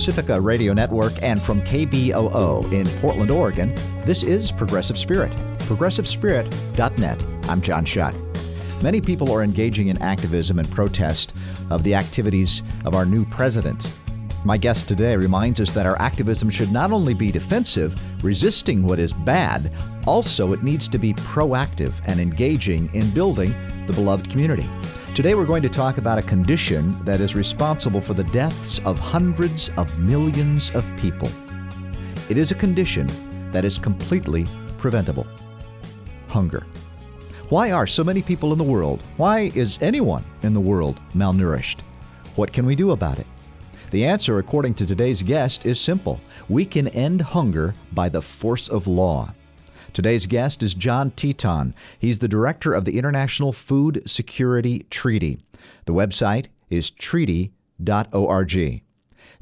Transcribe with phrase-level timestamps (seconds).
[0.00, 3.74] Pacifica Radio Network and from KBOO in Portland, Oregon,
[4.06, 5.30] this is Progressive Spirit.
[5.68, 7.22] ProgressiveSpirit.net.
[7.50, 8.14] I'm John Shuck.
[8.82, 11.34] Many people are engaging in activism and protest
[11.68, 13.94] of the activities of our new president.
[14.42, 17.94] My guest today reminds us that our activism should not only be defensive,
[18.24, 19.70] resisting what is bad,
[20.06, 23.52] also it needs to be proactive and engaging in building
[23.86, 24.66] the beloved community.
[25.12, 28.96] Today we're going to talk about a condition that is responsible for the deaths of
[28.96, 31.28] hundreds of millions of people.
[32.28, 33.08] It is a condition
[33.50, 34.46] that is completely
[34.78, 35.26] preventable
[36.28, 36.64] hunger.
[37.48, 41.80] Why are so many people in the world, why is anyone in the world malnourished?
[42.36, 43.26] What can we do about it?
[43.90, 46.20] The answer, according to today's guest, is simple.
[46.48, 49.34] We can end hunger by the force of law.
[49.92, 51.74] Today's guest is John Teton.
[51.98, 55.40] He's the director of the International Food Security Treaty.
[55.84, 58.82] The website is treaty.org.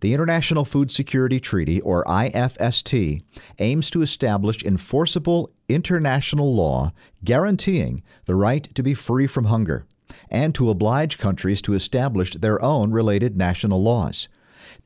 [0.00, 3.22] The International Food Security Treaty, or IFST,
[3.58, 6.92] aims to establish enforceable international law
[7.24, 9.86] guaranteeing the right to be free from hunger
[10.30, 14.28] and to oblige countries to establish their own related national laws.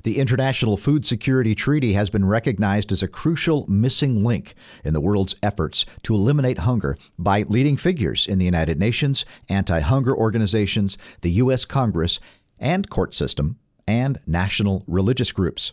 [0.04, 5.00] The International Food Security Treaty has been recognized as a crucial missing link in the
[5.00, 10.98] world's efforts to eliminate hunger by leading figures in the United Nations, anti hunger organizations,
[11.20, 11.64] the U.S.
[11.64, 12.18] Congress,
[12.58, 15.72] and court system, and national religious groups.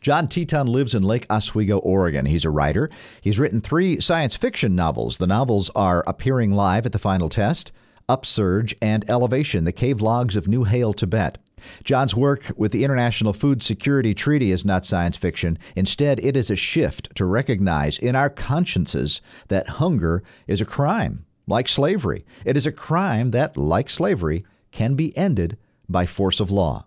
[0.00, 2.26] John Teton lives in Lake Oswego, Oregon.
[2.26, 2.90] He's a writer.
[3.20, 5.18] He's written three science fiction novels.
[5.18, 7.70] The novels are Appearing Live at the Final Test,
[8.08, 11.38] Upsurge, and Elevation The Cave Logs of New Hale, Tibet.
[11.84, 15.58] John's work with the International Food Security Treaty is not science fiction.
[15.76, 21.24] Instead, it is a shift to recognize in our consciences that hunger is a crime,
[21.46, 22.24] like slavery.
[22.44, 25.56] It is a crime that, like slavery, can be ended
[25.88, 26.86] by force of law.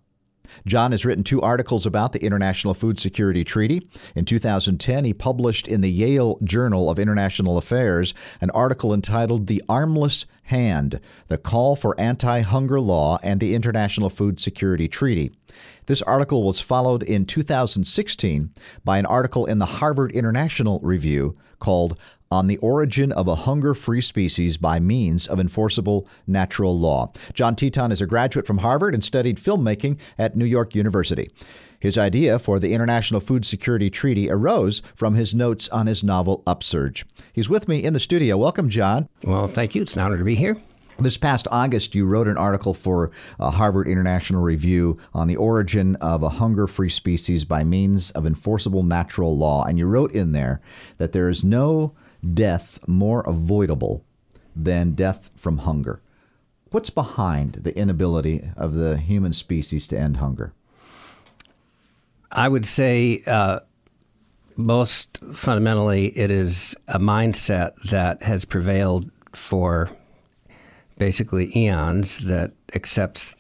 [0.66, 3.88] John has written two articles about the International Food Security Treaty.
[4.16, 9.64] In 2010, he published in the Yale Journal of International Affairs an article entitled The
[9.68, 15.32] Armless Hand The Call for Anti Hunger Law and the International Food Security Treaty.
[15.86, 18.52] This article was followed in 2016
[18.84, 21.98] by an article in the Harvard International Review called
[22.34, 27.12] on the origin of a hunger free species by means of enforceable natural law.
[27.36, 31.30] John Teton is a graduate from Harvard and studied filmmaking at New York University.
[31.80, 36.42] His idea for the International Food Security Treaty arose from his notes on his novel
[36.48, 37.06] Upsurge.
[37.34, 38.36] He's with me in the studio.
[38.36, 39.10] Welcome, John.
[39.24, 39.84] Well, thank you.
[39.84, 40.58] It's an honor to be here.
[40.98, 45.98] This past August, you wrote an article for uh, Harvard International Review on the origin
[45.98, 49.66] of a hunger free species by means of enforceable natural law.
[49.66, 50.62] And you wrote in there
[50.98, 51.94] that there is no
[52.34, 54.04] death more avoidable
[54.56, 56.02] than death from hunger.
[56.72, 60.54] What's behind the inability of the human species to end hunger?
[62.32, 63.60] I would say uh,
[64.56, 69.92] most fundamentally, it is a mindset that has prevailed for
[70.98, 73.36] basically eons that accepts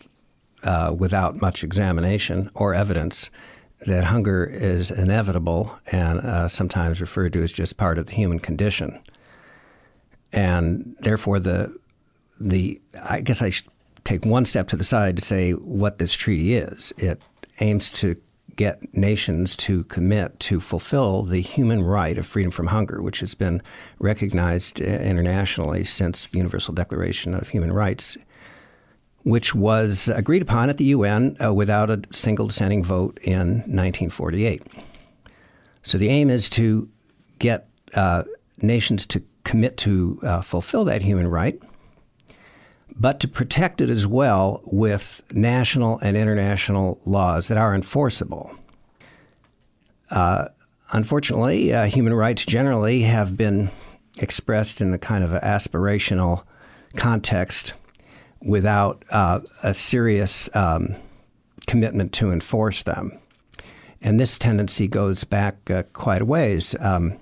[0.64, 3.30] uh, without much examination or evidence
[3.86, 8.40] that hunger is inevitable and uh, sometimes referred to as just part of the human
[8.40, 9.00] condition.
[10.32, 11.76] And therefore, the
[12.40, 13.68] the I guess I should
[14.04, 16.92] take one step to the side to say what this treaty is.
[16.98, 17.22] It
[17.60, 18.16] aims to
[18.56, 23.34] get nations to commit to fulfill the human right of freedom from hunger, which has
[23.34, 23.62] been
[24.00, 28.18] recognized internationally since the Universal Declaration of Human Rights
[29.24, 34.62] which was agreed upon at the UN uh, without a single dissenting vote in 1948.
[35.84, 36.90] So the aim is to
[37.40, 38.24] get uh,
[38.62, 41.60] nations to commit to uh, fulfill that human right,
[42.96, 48.56] but to protect it as well with national and international laws that are enforceable.
[50.10, 50.48] Uh,
[50.92, 53.72] unfortunately, uh, human rights generally have been
[54.20, 56.44] expressed in the kind of aspirational
[56.96, 57.74] context
[58.44, 60.96] without uh, a serious um,
[61.68, 63.18] commitment to enforce them.
[64.02, 66.76] And this tendency goes back uh, quite a ways.
[66.80, 67.18] Um,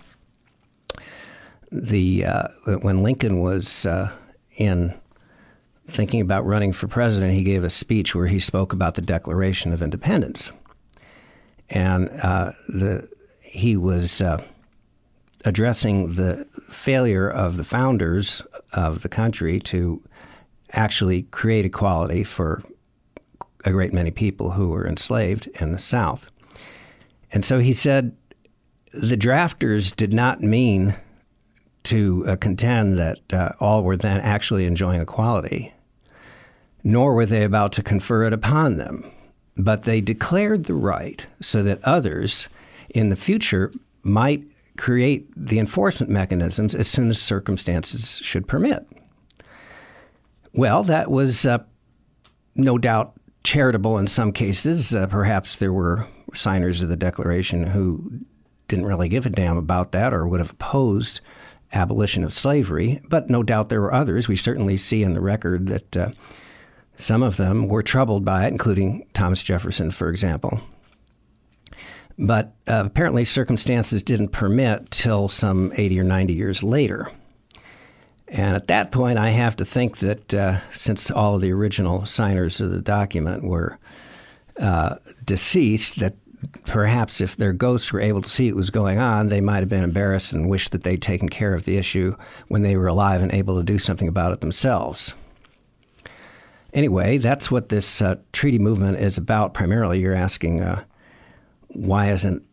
[1.72, 2.48] the uh,
[2.82, 4.12] when Lincoln was uh,
[4.58, 4.94] in
[5.88, 9.72] thinking about running for president, he gave a speech where he spoke about the Declaration
[9.72, 10.52] of Independence,
[11.70, 13.08] and uh, the
[13.42, 14.44] he was uh,
[15.46, 18.42] addressing the failure of the founders
[18.74, 20.02] of the country to
[20.72, 22.64] actually create equality for
[23.66, 26.30] a great many people who were enslaved in the South.
[27.32, 28.16] And so he said
[28.94, 30.96] the drafters did not mean
[31.84, 35.74] to uh, contend that uh, all were then actually enjoying equality,
[36.84, 39.10] nor were they about to confer it upon them.
[39.58, 42.50] but they declared the right so that others
[42.90, 43.72] in the future
[44.04, 44.44] might
[44.78, 48.86] create the enforcement mechanisms as soon as circumstances should permit.
[50.54, 51.60] Well, that was uh,
[52.56, 53.14] no doubt
[53.44, 54.94] charitable in some cases.
[54.94, 58.20] Uh, perhaps there were signers of the Declaration who
[58.68, 61.22] didn't really give a damn about that or would have opposed
[61.74, 64.28] abolition of slavery, but no doubt there were others.
[64.28, 66.10] We certainly see in the record that uh,
[66.98, 70.60] some of them were troubled by it, including Thomas Jefferson, for example.
[72.18, 77.10] But uh, apparently, circumstances didn't permit till some 80 or 90 years later.
[78.32, 82.06] And at that point, I have to think that uh, since all of the original
[82.06, 83.78] signers of the document were
[84.58, 84.96] uh,
[85.26, 86.16] deceased, that
[86.66, 89.68] perhaps if their ghosts were able to see what was going on, they might have
[89.68, 92.16] been embarrassed and wished that they'd taken care of the issue
[92.48, 95.14] when they were alive and able to do something about it themselves.
[96.74, 100.00] Anyway, that's what this uh, treaty movement is about primarily.
[100.00, 100.86] You're asking uh,
[101.68, 102.44] why hasn't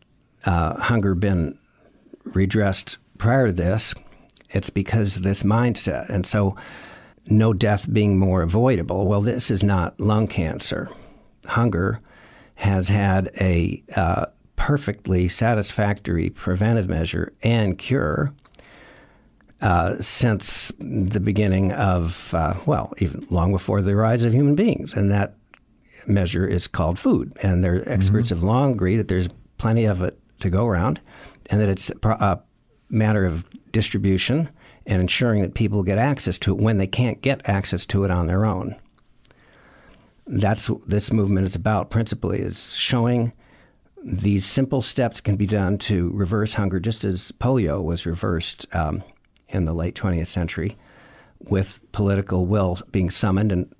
[0.43, 1.57] uh, hunger been
[2.25, 3.93] redressed prior to this?
[4.51, 6.09] It's because of this mindset.
[6.09, 6.55] And so,
[7.27, 9.07] no death being more avoidable.
[9.07, 10.89] Well, this is not lung cancer.
[11.45, 11.99] Hunger
[12.55, 14.25] has had a uh,
[14.55, 18.33] perfectly satisfactory preventive measure and cure
[19.61, 24.93] uh, since the beginning of, uh, well, even long before the rise of human beings.
[24.93, 25.35] And that
[26.07, 27.31] measure is called food.
[27.43, 28.37] And their experts mm-hmm.
[28.37, 30.99] have long agreed that there's plenty of it to go around
[31.49, 32.39] and that it's a
[32.89, 34.49] matter of distribution
[34.85, 38.11] and ensuring that people get access to it when they can't get access to it
[38.11, 38.75] on their own.
[40.25, 43.33] That's what this movement is about principally is showing
[44.03, 49.03] these simple steps can be done to reverse hunger just as polio was reversed um,
[49.49, 50.77] in the late 20th century
[51.39, 53.73] with political will being summoned and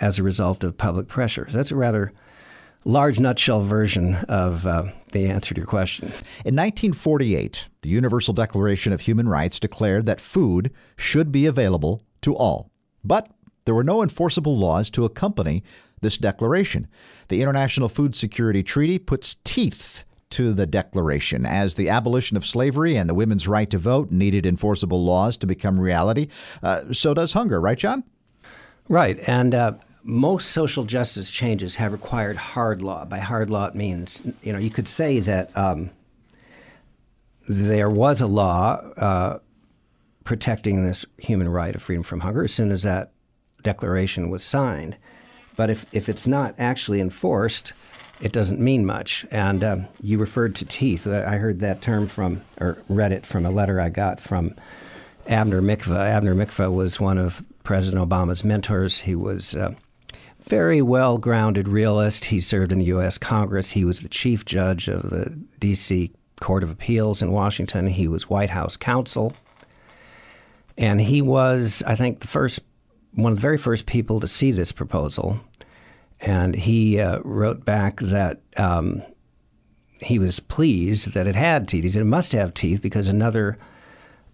[0.00, 1.48] as a result of public pressure.
[1.50, 2.12] That's a rather
[2.84, 6.08] large nutshell version of uh, the answer to your question.
[6.44, 12.34] In 1948, the Universal Declaration of Human Rights declared that food should be available to
[12.34, 12.70] all.
[13.04, 13.30] But
[13.64, 15.62] there were no enforceable laws to accompany
[16.00, 16.86] this declaration.
[17.28, 22.96] The International Food Security Treaty puts teeth to the declaration as the abolition of slavery
[22.96, 26.28] and the women's right to vote needed enforceable laws to become reality.
[26.62, 28.04] Uh, so does hunger, right, John?
[28.88, 29.18] Right.
[29.26, 29.72] And uh,
[30.02, 33.04] most social justice changes have required hard law.
[33.04, 35.90] By hard law, it means, you know, you could say that um,
[37.48, 39.38] there was a law uh,
[40.24, 43.12] protecting this human right of freedom from hunger as soon as that
[43.62, 44.96] declaration was signed.
[45.56, 47.72] But if, if it's not actually enforced,
[48.20, 49.26] it doesn't mean much.
[49.30, 51.06] And um, you referred to teeth.
[51.06, 54.54] I heard that term from, or read it from a letter I got from
[55.26, 55.96] Abner Mikva.
[55.96, 59.00] Abner Mikva was one of President Obama's mentors.
[59.00, 59.76] He was a
[60.48, 62.26] very well grounded realist.
[62.26, 63.18] He served in the U.S.
[63.18, 63.70] Congress.
[63.70, 66.12] He was the chief judge of the D.C.
[66.40, 67.86] Court of Appeals in Washington.
[67.86, 69.34] He was White House counsel.
[70.76, 72.60] And he was, I think, the first,
[73.12, 75.40] one of the very first people to see this proposal
[76.20, 79.02] and he uh, wrote back that um,
[80.00, 81.84] he was pleased that it had teeth.
[81.84, 83.58] He said it must have teeth because another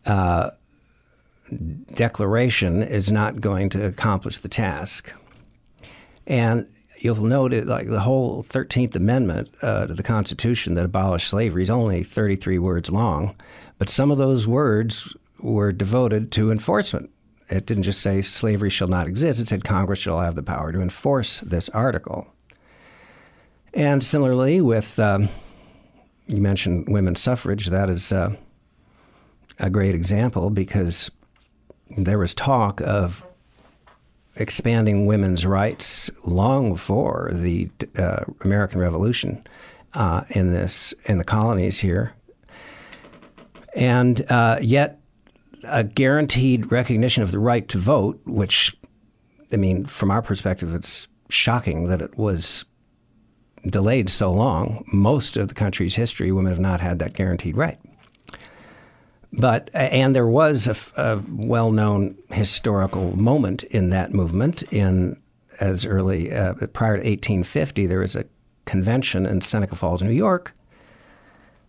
[0.07, 0.51] uh,
[1.93, 5.13] declaration is not going to accomplish the task.
[6.27, 6.67] And
[6.99, 11.63] you'll note it, like the whole 13th Amendment uh, to the Constitution that abolished slavery
[11.63, 13.37] is only 33 words long,
[13.79, 17.11] but some of those words were devoted to enforcement
[17.49, 20.73] it didn't just say slavery shall not exist, it said Congress shall have the power
[20.73, 22.27] to enforce this article.
[23.73, 25.29] And similarly, with um,
[26.27, 28.35] you mentioned women's suffrage, that is uh,
[29.59, 31.11] a great example because
[31.97, 33.25] there was talk of
[34.37, 39.47] expanding women's rights long before the uh, American Revolution
[39.95, 42.13] uh, in this in the colonies here,
[43.75, 45.01] and uh, yet
[45.65, 48.77] a guaranteed recognition of the right to vote, which,
[49.53, 52.65] I mean, from our perspective, it's shocking that it was
[53.67, 54.85] delayed so long.
[54.93, 57.79] Most of the country's history, women have not had that guaranteed right.
[59.37, 64.63] But and there was a, a well-known historical moment in that movement.
[64.73, 65.17] In
[65.61, 68.25] as early uh, prior to 1850, there was a
[68.65, 70.53] convention in Seneca Falls, New York,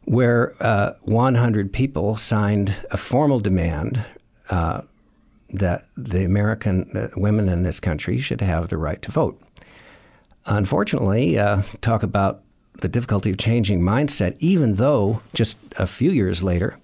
[0.05, 4.05] where uh, 100 people signed a formal demand
[4.50, 4.81] uh,
[5.50, 9.41] that the American uh, women in this country should have the right to vote.
[10.45, 12.41] Unfortunately, uh, talk about
[12.81, 16.77] the difficulty of changing mindset, even though just a few years later,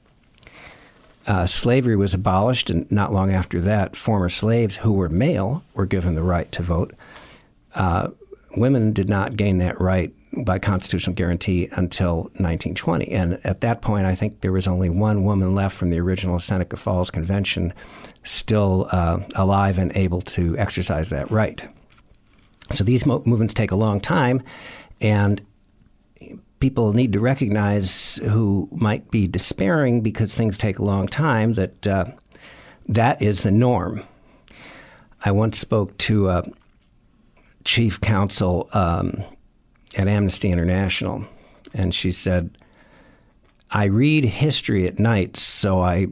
[1.27, 5.85] uh, slavery was abolished, and not long after that, former slaves who were male were
[5.85, 6.93] given the right to vote.
[7.75, 8.09] Uh,
[8.55, 10.13] women did not gain that right
[10.45, 13.11] by constitutional guarantee until 1920.
[13.11, 16.39] And at that point, I think there was only one woman left from the original
[16.39, 17.73] Seneca Falls Convention
[18.23, 21.61] still uh, alive and able to exercise that right.
[22.71, 24.41] So these mo- movements take a long time,
[25.01, 25.41] and
[26.61, 31.85] people need to recognize who might be despairing because things take a long time that
[31.85, 32.05] uh,
[32.87, 34.03] that is the norm.
[35.25, 36.43] I once spoke to a
[37.65, 39.23] chief counsel um,
[39.97, 41.25] at Amnesty International,
[41.73, 42.57] and she said,
[43.71, 46.07] I read history at night so I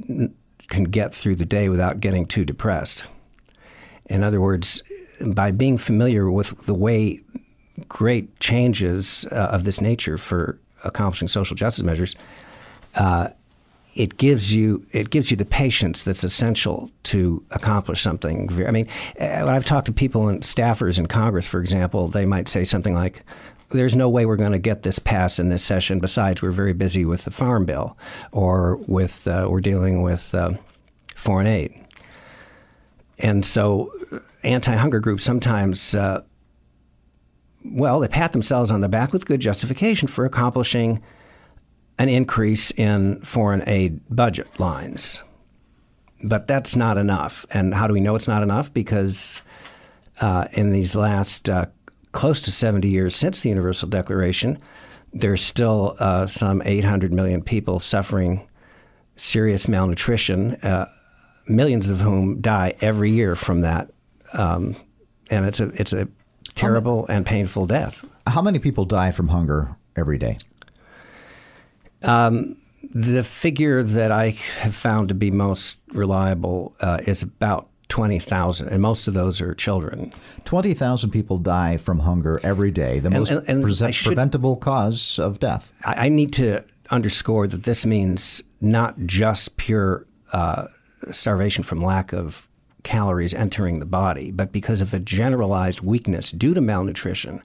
[0.67, 3.03] can get through the day without getting too depressed.
[4.05, 4.83] In other words,
[5.25, 7.21] by being familiar with the way
[7.87, 12.15] great changes uh, of this nature for accomplishing social justice measures,
[12.95, 13.29] uh,
[13.95, 18.49] it gives you it gives you the patience that's essential to accomplish something.
[18.65, 18.87] I mean,
[19.19, 22.63] uh, when I've talked to people and staffers in Congress, for example, they might say
[22.63, 23.23] something like,
[23.69, 25.99] "There's no way we're going to get this passed in this session.
[25.99, 27.97] Besides, we're very busy with the farm bill,
[28.31, 30.51] or with uh, we're dealing with uh,
[31.15, 31.73] foreign aid."
[33.17, 33.91] And so,
[34.43, 36.23] anti-hunger groups sometimes uh,
[37.63, 41.01] well, they pat themselves on the back with good justification for accomplishing
[41.97, 45.23] an increase in foreign aid budget lines.
[46.23, 47.45] But that's not enough.
[47.51, 48.73] And how do we know it's not enough?
[48.73, 49.41] Because
[50.21, 51.67] uh, in these last uh,
[52.11, 54.57] close to 70 years since the Universal Declaration,
[55.13, 58.47] there's still uh, some 800 million people suffering
[59.15, 60.89] serious malnutrition, uh,
[61.47, 63.91] millions of whom die every year from that.
[64.33, 64.75] Um,
[65.29, 66.07] and it's a, it's a
[66.59, 68.05] terrible and painful death.
[68.27, 70.37] How many people die from hunger every day?
[72.03, 72.57] Um,
[72.93, 78.81] the figure that I have found to be most reliable uh, is about 20,000, and
[78.81, 80.13] most of those are children.
[80.45, 85.19] 20,000 people die from hunger every day, the most and, and pre- should, preventable cause
[85.19, 85.73] of death.
[85.83, 90.67] I, I, need to underscore that this means not just pure uh,
[91.11, 92.47] starvation from lack of
[92.83, 97.41] calories entering the body, but because of a generalized weakness due to malnutrition,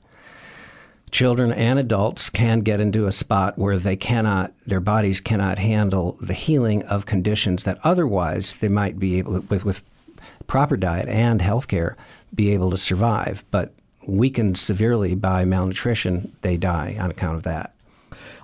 [1.10, 6.16] children and adults can get into a spot where they cannot, their bodies cannot handle
[6.20, 9.82] the healing of conditions that otherwise they might be able, to, with, with
[10.46, 11.96] proper diet and health care,
[12.34, 13.44] be able to survive.
[13.50, 13.72] But
[14.06, 17.74] weakened severely by malnutrition, they die on account of that.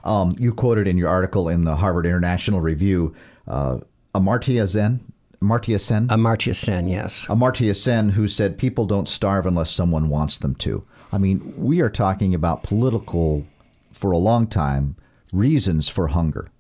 [0.04, 3.14] Um, you quoted in your article in the Harvard International Review
[3.46, 3.78] uh,
[4.14, 5.00] Amartya Sen,
[5.42, 6.08] Amartya Sen?
[6.08, 7.26] Amartya Sen, yes.
[7.26, 10.82] Amartya Sen, who said people don't starve unless someone wants them to.
[11.12, 13.46] I mean, we are talking about political,
[13.92, 14.96] for a long time,
[15.32, 16.50] reasons for hunger.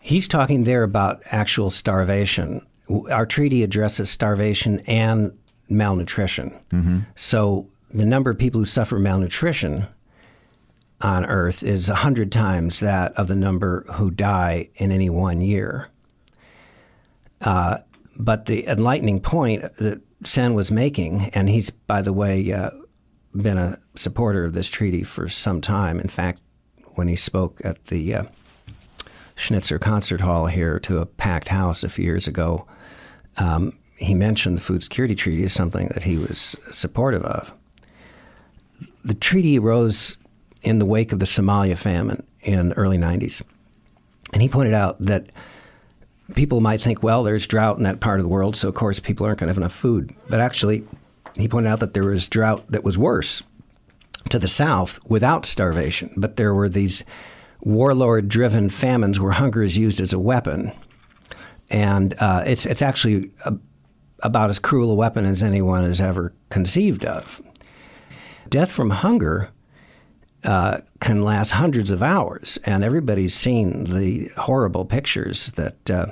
[0.00, 2.66] He's talking there about actual starvation.
[3.10, 6.58] Our treaty addresses starvation and malnutrition.
[6.72, 7.00] Mm-hmm.
[7.14, 9.86] So the number of people who suffer malnutrition
[11.00, 15.88] on Earth is 100 times that of the number who die in any one year.
[17.40, 17.78] Uh,
[18.16, 22.70] but the enlightening point that Sen was making, and he's, by the way, uh,
[23.34, 26.00] been a supporter of this treaty for some time.
[26.00, 26.40] In fact,
[26.94, 28.24] when he spoke at the uh,
[29.36, 32.66] Schnitzer Concert Hall here to a packed house a few years ago,
[33.38, 37.52] um, he mentioned the Food Security Treaty as something that he was supportive of.
[39.04, 40.16] The treaty arose
[40.62, 43.42] in the wake of the Somalia famine in the early 90s.
[44.32, 45.30] And he pointed out that
[46.34, 49.00] people might think, well, there's drought in that part of the world, so of course
[49.00, 50.14] people aren't going to have enough food.
[50.28, 50.84] But actually,
[51.34, 53.42] he pointed out that there was drought that was worse
[54.28, 56.12] to the south without starvation.
[56.16, 57.04] But there were these
[57.60, 60.72] warlord driven famines where hunger is used as a weapon.
[61.70, 63.54] And uh, it's, it's actually a,
[64.22, 67.40] about as cruel a weapon as anyone has ever conceived of.
[68.48, 69.50] Death from hunger
[70.44, 76.06] uh, can last hundreds of hours, and everybody's seen the horrible pictures that uh,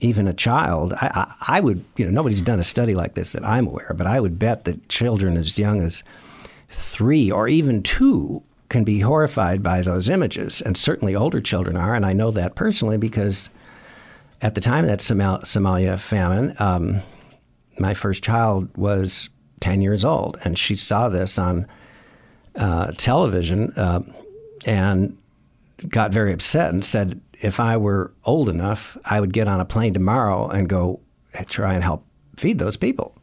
[0.00, 3.32] even a child, I, I, I, would, you know, nobody's done a study like this
[3.32, 6.02] that I'm aware, of, but I would bet that children as young as
[6.70, 11.94] three or even two can be horrified by those images, and certainly older children are,
[11.94, 13.50] and I know that personally because
[14.40, 17.02] at the time of that Somal- Somalia famine, um,
[17.78, 19.28] my first child was
[19.60, 21.66] 10 years old, and she saw this on
[22.56, 24.00] uh, television uh,
[24.64, 25.16] and
[25.88, 29.64] got very upset and said, if I were old enough, I would get on a
[29.64, 31.00] plane tomorrow and go
[31.48, 32.04] try and help
[32.36, 33.16] feed those people.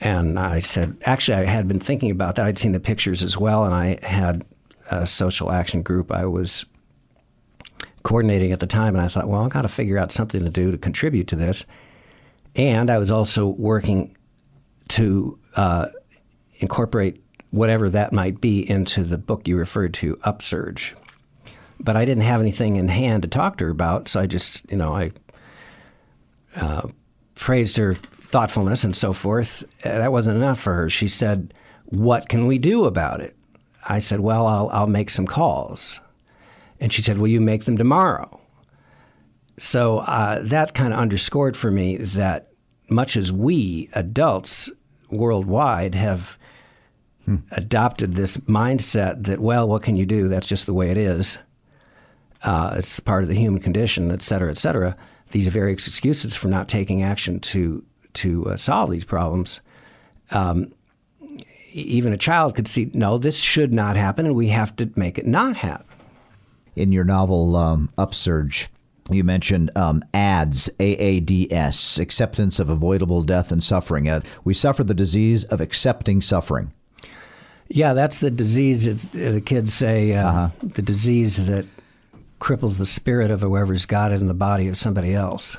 [0.00, 2.46] And I said, actually, I had been thinking about that.
[2.46, 4.44] I'd seen the pictures as well, and I had
[4.90, 6.66] a social action group I was
[8.02, 10.50] coordinating at the time, and I thought, well, I've got to figure out something to
[10.50, 11.64] do to contribute to this.
[12.54, 14.16] And I was also working
[14.88, 15.86] to uh,
[16.58, 20.94] incorporate whatever that might be into the book you referred to, Upsurge.
[21.84, 24.68] But I didn't have anything in hand to talk to her about, so I just,
[24.70, 25.12] you know, I
[26.56, 26.88] uh,
[27.34, 29.62] praised her thoughtfulness and so forth.
[29.84, 30.88] Uh, that wasn't enough for her.
[30.88, 31.52] She said,
[31.84, 33.36] "What can we do about it?"
[33.86, 36.00] I said, "Well, I'll I'll make some calls."
[36.80, 38.40] And she said, "Will you make them tomorrow?"
[39.58, 42.48] So uh, that kind of underscored for me that
[42.88, 44.70] much as we adults
[45.10, 46.38] worldwide have
[47.24, 47.36] hmm.
[47.52, 50.28] adopted this mindset that, well, what can you do?
[50.28, 51.38] That's just the way it is.
[52.44, 54.96] Uh, it's part of the human condition, et cetera, et cetera.
[55.32, 57.84] These various excuses for not taking action to
[58.14, 59.60] to uh, solve these problems.
[60.30, 60.72] Um,
[61.72, 65.18] even a child could see, no, this should not happen, and we have to make
[65.18, 65.86] it not happen.
[66.76, 68.68] In your novel um, Upsurge,
[69.10, 74.08] you mentioned um, ADS, AADS, acceptance of avoidable death and suffering.
[74.08, 76.72] Uh, we suffer the disease of accepting suffering.
[77.68, 78.86] Yeah, that's the disease.
[78.88, 80.50] Uh, the kids say uh, uh-huh.
[80.62, 81.66] the disease that
[82.44, 85.56] cripples the spirit of whoever's got it in the body of somebody else.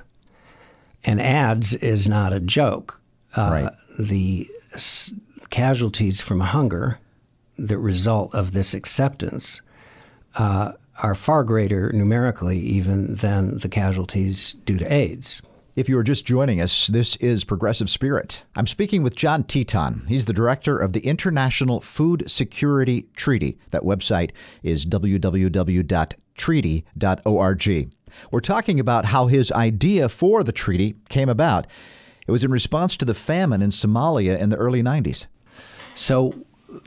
[1.03, 3.01] And ADS is not a joke.
[3.35, 3.73] Uh, right.
[3.97, 5.11] The s-
[5.49, 6.99] casualties from hunger
[7.57, 9.61] that result of this acceptance
[10.35, 15.41] uh, are far greater numerically even than the casualties due to AIDS.
[15.75, 18.43] If you are just joining us, this is Progressive Spirit.
[18.55, 20.05] I'm speaking with John Teton.
[20.07, 23.57] He's the director of the International Food Security Treaty.
[23.71, 24.31] That website
[24.63, 24.85] is
[26.37, 27.91] www.treaty.org.
[28.31, 31.67] We're talking about how his idea for the treaty came about.
[32.27, 35.27] It was in response to the famine in Somalia in the early 90s.
[35.93, 36.33] So,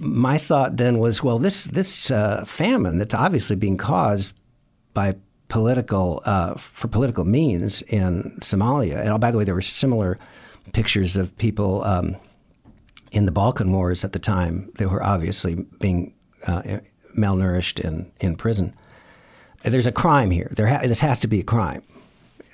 [0.01, 4.35] my thought then was, well, this this uh, famine that's obviously being caused
[4.93, 5.17] by
[5.49, 8.99] political uh, for political means in Somalia.
[8.99, 10.19] And oh, by the way, there were similar
[10.73, 12.17] pictures of people um,
[13.13, 14.71] in the Balkan Wars at the time.
[14.77, 16.13] They were obviously being
[16.47, 16.81] uh,
[17.17, 18.75] malnourished and in prison.
[19.63, 20.51] There's a crime here.
[20.55, 21.83] There ha- this has to be a crime.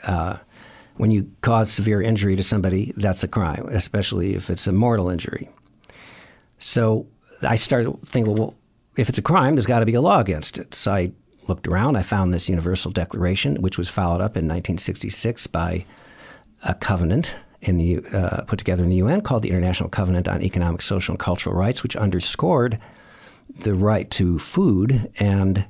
[0.07, 0.39] Uh,
[0.97, 5.11] when you cause severe injury to somebody, that's a crime, especially if it's a mortal
[5.11, 5.49] injury.
[6.59, 7.07] So
[7.43, 8.55] I started thinking, well,
[8.97, 10.75] if it's a crime, there's got to be a law against it.
[10.75, 11.13] So I
[11.49, 11.97] looked around.
[11.97, 15.85] I found this Universal Declaration, which was followed up in 1966 by
[16.63, 20.43] a covenant in the uh, put together in the UN called the International Covenant on
[20.43, 22.79] Economic, Social, and Cultural Rights, which underscored
[23.61, 25.67] the right to food and,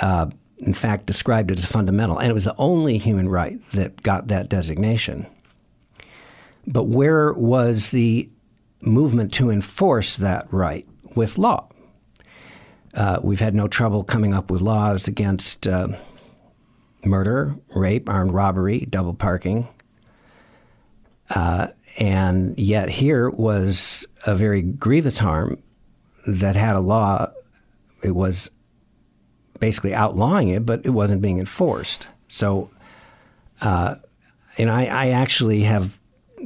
[0.00, 0.26] uh,
[0.62, 2.18] in fact, described it as fundamental.
[2.18, 5.26] And it was the only human right that got that designation.
[6.66, 8.30] But where was the
[8.82, 11.68] movement to enforce that right with law.
[12.94, 15.88] Uh, we've had no trouble coming up with laws against uh,
[17.04, 19.66] murder, rape, armed robbery, double parking.
[21.30, 25.62] Uh, and yet, here was a very grievous harm
[26.26, 27.30] that had a law.
[28.02, 28.50] It was
[29.60, 32.08] basically outlawing it, but it wasn't being enforced.
[32.28, 32.70] So,
[33.60, 33.96] uh,
[34.58, 35.98] and I, I actually have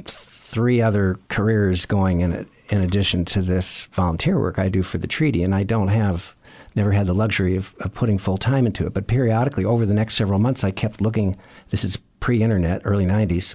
[0.05, 4.99] three other careers going in it, in addition to this volunteer work I do for
[4.99, 6.35] the treaty, and I don't have
[6.75, 8.95] never had the luxury of, of putting full time into it.
[8.95, 11.37] But periodically, over the next several months, I kept looking.
[11.71, 13.55] This is pre-internet, early '90s,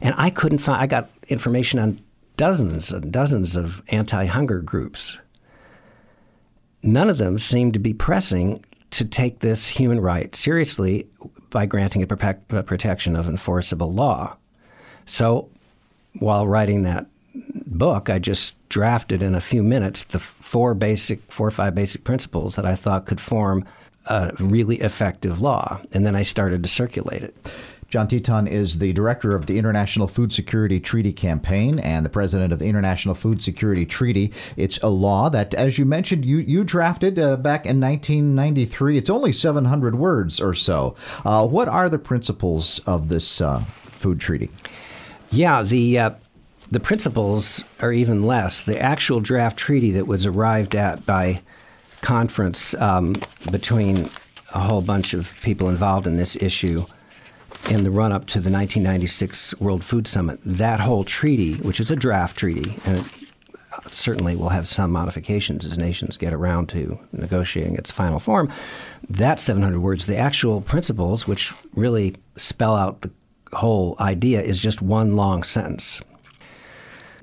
[0.00, 0.80] and I couldn't find.
[0.80, 2.00] I got information on
[2.36, 5.18] dozens and dozens of anti-hunger groups.
[6.82, 11.06] None of them seemed to be pressing to take this human right seriously
[11.50, 14.36] by granting it uh, protection of enforceable law.
[15.04, 15.50] So
[16.18, 21.48] while writing that book, I just drafted in a few minutes the four basic, four
[21.48, 23.64] or five basic principles that I thought could form
[24.06, 25.80] a really effective law.
[25.92, 27.36] And then I started to circulate it.
[27.88, 32.52] John Teton is the director of the International Food Security Treaty Campaign and the president
[32.52, 34.30] of the International Food Security Treaty.
[34.58, 38.98] It's a law that, as you mentioned, you, you drafted uh, back in 1993.
[38.98, 40.96] It's only 700 words or so.
[41.24, 44.50] Uh, what are the principles of this uh, food treaty?
[45.30, 46.10] Yeah, the uh,
[46.70, 48.60] the principles are even less.
[48.60, 51.40] The actual draft treaty that was arrived at by
[52.02, 53.14] conference um,
[53.50, 54.10] between
[54.54, 56.84] a whole bunch of people involved in this issue
[57.70, 61.90] in the run up to the 1996 World Food Summit, that whole treaty, which is
[61.90, 66.98] a draft treaty, and it certainly will have some modifications as nations get around to
[67.12, 68.50] negotiating its final form,
[69.08, 73.10] that 700 words, the actual principles, which really spell out the
[73.52, 76.00] whole idea is just one long sentence.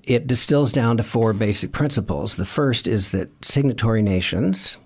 [0.03, 2.35] It distills down to four basic principles.
[2.35, 4.77] The first is that signatory nations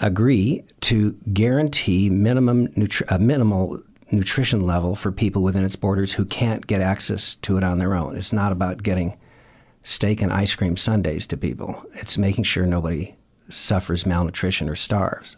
[0.00, 6.24] agree to guarantee minimum nutri- a minimal nutrition level for people within its borders who
[6.24, 8.16] can't get access to it on their own.
[8.16, 9.18] It's not about getting
[9.82, 11.84] steak and ice cream sundaes to people.
[11.94, 13.16] It's making sure nobody
[13.48, 15.36] suffers malnutrition or starves.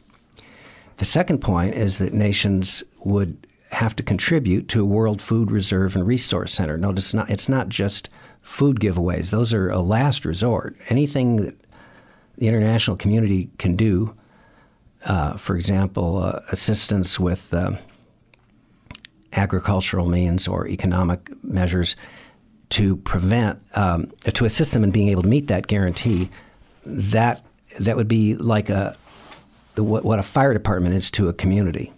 [0.97, 5.95] The second point is that nations would have to contribute to a World Food Reserve
[5.95, 6.77] and Resource Center.
[6.77, 8.11] Notice it's not, it's not just
[8.43, 10.77] food giveaways, those are a last resort.
[10.89, 11.55] Anything that
[12.37, 14.17] the international community can do,
[15.05, 17.73] uh, for example, uh, assistance with uh,
[19.33, 21.97] agricultural means or economic measures
[22.71, 26.31] to prevent, um, to assist them in being able to meet that guarantee,
[26.85, 27.45] that
[27.79, 28.97] that would be like a
[29.77, 31.93] what, what a fire department is to a community.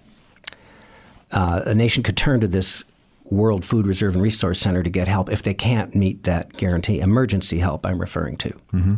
[1.31, 2.85] Uh, a nation could turn to this
[3.25, 7.01] World Food Reserve and Resource Center to get help if they can't meet that guarantee.
[7.01, 8.51] Emergency help, I'm referring to.
[8.73, 8.95] Mm-hmm.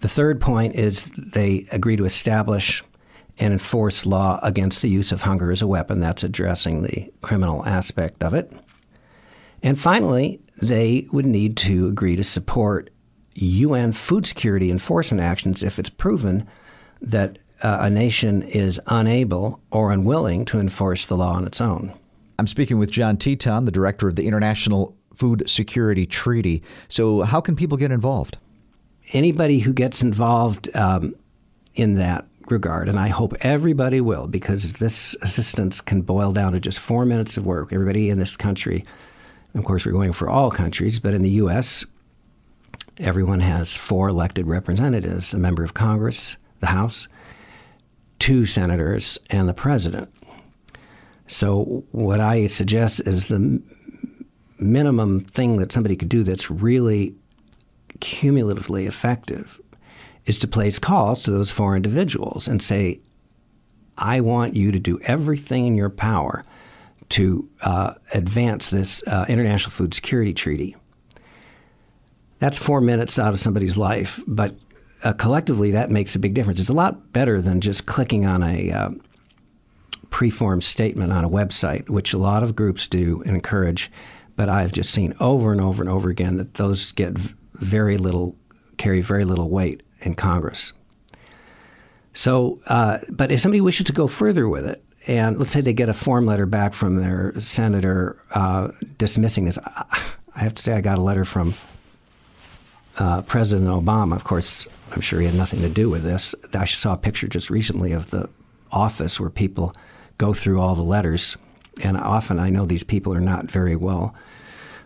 [0.00, 2.82] The third point is they agree to establish
[3.40, 5.98] and enforce law against the use of hunger as a weapon.
[5.98, 8.52] That's addressing the criminal aspect of it.
[9.62, 12.90] And finally, they would need to agree to support
[13.34, 16.46] UN food security enforcement actions if it's proven
[17.00, 21.94] that uh, a nation is unable or unwilling to enforce the law on its own.
[22.38, 26.62] I'm speaking with John Teton, the director of the International Food Security Treaty.
[26.88, 28.38] So, how can people get involved?
[29.12, 31.14] Anybody who gets involved um,
[31.74, 36.60] in that regard, and I hope everybody will, because this assistance can boil down to
[36.60, 37.72] just four minutes of work.
[37.72, 38.84] Everybody in this country,
[39.54, 41.84] of course, we're going for all countries, but in the U.S.,
[42.98, 47.08] everyone has four elected representatives a member of Congress, the House,
[48.18, 50.12] two senators, and the president.
[51.26, 53.62] So, what I suggest is the
[54.58, 57.14] minimum thing that somebody could do that's really
[58.00, 59.60] cumulatively effective
[60.26, 63.00] is to place calls to those four individuals and say,
[63.96, 66.44] I want you to do everything in your power
[67.10, 70.76] to uh, advance this uh, International Food Security Treaty.
[72.38, 74.54] That's four minutes out of somebody's life, but
[75.02, 76.60] uh, collectively that makes a big difference.
[76.60, 78.90] It's a lot better than just clicking on a uh,
[80.08, 83.90] preformed statement on a website, which a lot of groups do and encourage.
[84.36, 88.36] But I've just seen over and over and over again that those get very little,
[88.78, 90.72] carry very little weight in Congress.
[92.12, 95.72] So, uh, but if somebody wishes to go further with it, and let's say they
[95.72, 100.74] get a form letter back from their senator uh, dismissing this, I have to say
[100.74, 101.54] I got a letter from
[102.98, 104.16] uh, President Obama.
[104.16, 106.34] Of course, I'm sure he had nothing to do with this.
[106.52, 108.28] I saw a picture just recently of the
[108.72, 109.74] office where people
[110.18, 111.36] go through all the letters,
[111.82, 114.14] and often I know these people are not very well.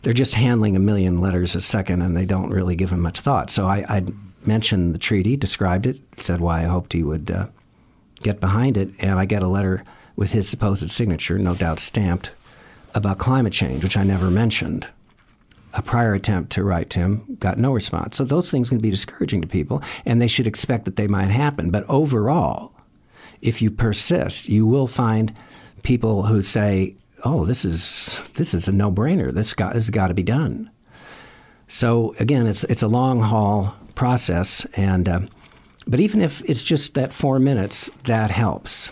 [0.02, 3.20] They're just handling a million letters a second, and they don't really give them much
[3.20, 3.50] thought.
[3.50, 4.02] So I, I
[4.46, 7.48] mentioned the treaty, described it, said why I hoped he would uh,
[8.22, 9.84] get behind it, and I get a letter
[10.16, 12.30] with his supposed signature, no doubt stamped,
[12.94, 14.88] about climate change, which I never mentioned.
[15.74, 18.16] A prior attempt to write to him got no response.
[18.16, 21.30] So those things can be discouraging to people, and they should expect that they might
[21.30, 21.70] happen.
[21.70, 22.72] But overall,
[23.42, 25.34] if you persist, you will find
[25.82, 29.32] people who say, "Oh, this is this is a no-brainer.
[29.32, 30.70] This got has got to be done."
[31.66, 35.20] So again, it's it's a long haul process, and uh,
[35.86, 38.90] but even if it's just that four minutes, that helps.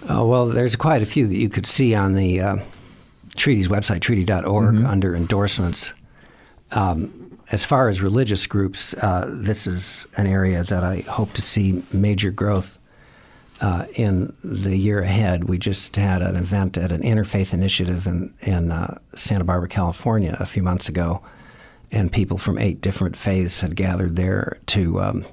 [0.09, 2.57] Oh, well, there's quite a few that you could see on the uh,
[3.37, 4.87] treaty's website, treaty.org, mm-hmm.
[4.87, 5.92] under endorsements.
[6.72, 11.42] Um, as far as religious groups, uh, this is an area that I hope to
[11.42, 12.79] see major growth
[13.61, 15.45] uh, in the year ahead.
[15.45, 20.37] We just had an event at an interfaith initiative in, in uh, Santa Barbara, California,
[20.38, 21.23] a few months ago,
[21.90, 25.27] and people from eight different faiths had gathered there to, um,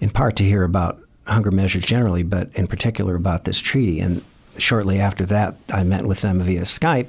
[0.00, 4.00] in part, to hear about hunger measures generally, but in particular about this treaty.
[4.00, 4.22] And
[4.58, 7.08] shortly after that, I met with them via Skype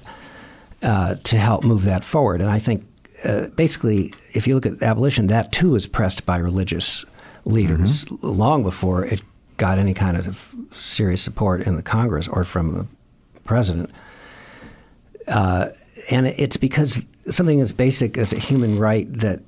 [0.82, 2.42] uh, to help move that forward.
[2.42, 2.86] And I think
[3.24, 7.06] uh, basically, if you look at abolition, that too is pressed by religious
[7.46, 8.28] leaders mm-hmm.
[8.28, 9.22] long before it
[9.62, 12.88] got any kind of serious support in the Congress or from the
[13.44, 13.92] president.
[15.28, 15.70] Uh,
[16.10, 19.40] and it's because something as basic as a human right that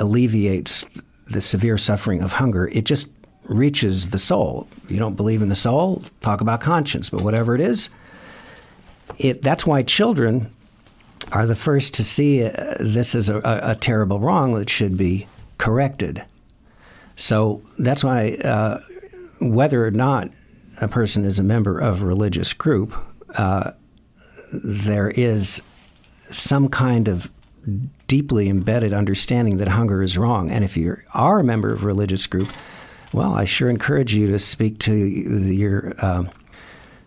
[0.00, 0.84] alleviates
[1.30, 3.06] the severe suffering of hunger, it just
[3.44, 4.66] reaches the soul.
[4.88, 7.90] You don't believe in the soul, talk about conscience, but whatever it is,
[9.18, 10.52] it, that's why children
[11.30, 15.28] are the first to see uh, this as a, a, terrible wrong that should be
[15.58, 16.24] corrected.
[17.14, 18.80] So that's why, uh,
[19.40, 20.30] whether or not
[20.80, 22.94] a person is a member of a religious group,
[23.36, 23.72] uh,
[24.52, 25.62] there is
[26.30, 27.30] some kind of
[28.06, 30.50] deeply embedded understanding that hunger is wrong.
[30.50, 32.48] And if you are a member of a religious group,
[33.12, 36.24] well, I sure encourage you to speak to your uh,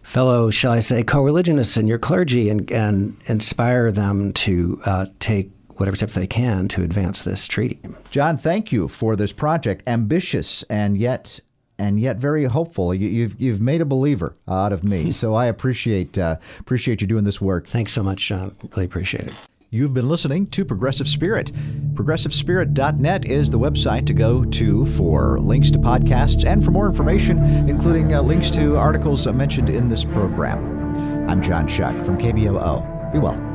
[0.03, 5.05] fellow, shall I say, co religionists and your clergy and, and inspire them to uh,
[5.19, 7.79] take whatever steps they can to advance this treaty.
[8.11, 9.83] John, thank you for this project.
[9.87, 11.39] Ambitious and yet
[11.77, 12.93] and yet very hopeful.
[12.93, 17.01] You, have you've, you've made a believer out of me, so I appreciate uh, appreciate
[17.01, 17.67] you doing this work.
[17.67, 18.55] Thanks so much, John.
[18.71, 19.34] Really appreciate it.
[19.73, 21.53] You've been listening to Progressive Spirit.
[21.93, 27.41] ProgressiveSpirit.net is the website to go to for links to podcasts and for more information,
[27.69, 31.29] including uh, links to articles mentioned in this program.
[31.29, 33.13] I'm John Shuck from KBOO.
[33.13, 33.50] Be well.